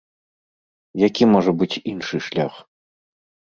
Які 1.07 1.23
можа 1.35 1.51
быць 1.61 1.81
іншы 1.93 2.17
шлях? 2.31 2.53